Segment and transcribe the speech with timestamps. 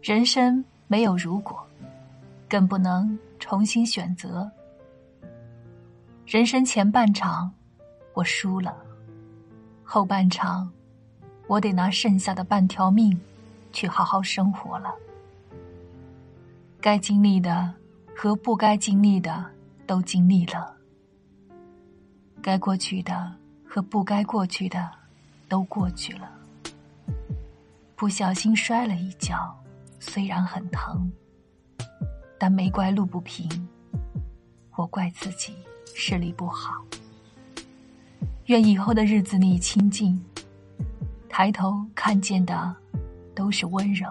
[0.00, 1.58] 人生没有如果，
[2.48, 4.50] 更不能重新选择。
[6.24, 7.52] 人生前半场，
[8.14, 8.72] 我输了；
[9.82, 10.70] 后半场，
[11.46, 13.18] 我得拿剩下的半条命，
[13.72, 14.94] 去好好生活了。
[16.80, 17.74] 该经历的
[18.16, 19.44] 和不该经历的
[19.84, 20.74] 都经历了，
[22.40, 23.32] 该过去的
[23.66, 24.88] 和不该过去的
[25.48, 26.30] 都过去了。
[27.96, 29.52] 不小心摔了一跤，
[29.98, 31.10] 虽然很疼，
[32.38, 33.48] 但没怪路不平，
[34.76, 35.54] 我怪自己
[35.94, 36.84] 视力不好。
[38.46, 40.24] 愿以后的日子里清静，
[41.28, 42.74] 抬头看见的
[43.34, 44.08] 都是温柔。